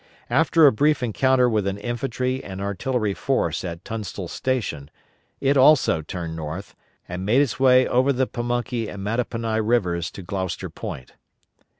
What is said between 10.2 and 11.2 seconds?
Gloucester Point.